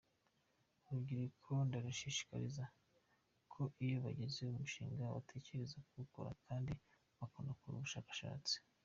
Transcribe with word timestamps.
Urubyiruko 0.87 1.51
ndarushishikariza 1.67 2.63
ko 3.53 3.61
iyo 3.85 3.97
bagize 4.05 4.39
umushinga 4.45 5.01
batekereza 5.15 5.75
bawukora 5.83 6.31
kandi 6.45 6.71
bakanakora 7.19 7.73
ubushakashatsi. 7.75 8.55